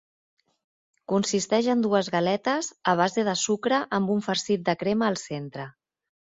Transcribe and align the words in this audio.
Consisteix 1.13 1.69
en 1.73 1.83
dues 1.87 2.09
galetes 2.15 2.71
a 2.93 2.97
base 3.03 3.27
de 3.29 3.37
sucre 3.43 3.83
amb 4.01 4.17
un 4.17 4.27
farcit 4.31 4.67
de 4.73 4.79
crema 4.83 5.11
al 5.15 5.23
centre. 5.29 5.71